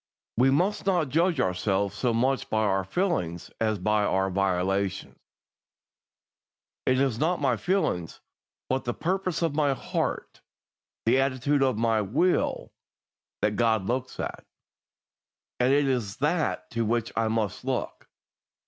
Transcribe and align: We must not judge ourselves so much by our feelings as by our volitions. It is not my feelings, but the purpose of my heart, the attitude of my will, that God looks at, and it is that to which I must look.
We 0.35 0.49
must 0.49 0.87
not 0.87 1.09
judge 1.09 1.39
ourselves 1.39 1.95
so 1.95 2.11
much 2.11 2.49
by 2.49 2.63
our 2.63 2.83
feelings 2.83 3.51
as 3.61 3.77
by 3.77 4.03
our 4.03 4.31
volitions. 4.31 5.19
It 6.87 6.99
is 6.99 7.19
not 7.19 7.39
my 7.39 7.55
feelings, 7.55 8.19
but 8.67 8.85
the 8.85 8.95
purpose 8.95 9.43
of 9.43 9.53
my 9.53 9.73
heart, 9.75 10.41
the 11.05 11.19
attitude 11.21 11.61
of 11.61 11.77
my 11.77 12.01
will, 12.01 12.71
that 13.43 13.55
God 13.57 13.85
looks 13.85 14.19
at, 14.19 14.43
and 15.59 15.71
it 15.71 15.87
is 15.87 16.17
that 16.17 16.71
to 16.71 16.83
which 16.83 17.11
I 17.15 17.27
must 17.27 17.63
look. 17.63 18.09